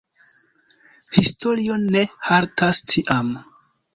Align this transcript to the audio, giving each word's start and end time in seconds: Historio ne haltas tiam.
Historio 1.19 1.77
ne 1.83 2.03
haltas 2.31 2.83
tiam. 2.95 3.33